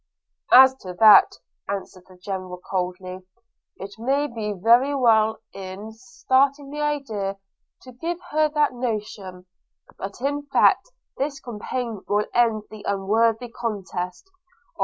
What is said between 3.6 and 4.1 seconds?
'it